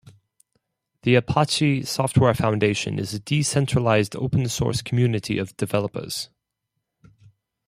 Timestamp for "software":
1.83-2.33